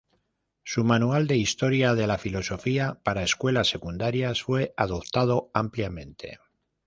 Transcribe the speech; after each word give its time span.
Su 0.63 0.83
manual 0.83 1.27
de 1.27 1.37
historia 1.37 1.93
de 1.93 2.07
la 2.07 2.17
filosofía 2.17 2.99
para 3.03 3.21
escuelas 3.21 3.67
secundarias 3.67 4.41
fue 4.41 4.73
adoptado 4.75 5.51
ampliamente. 5.53 6.39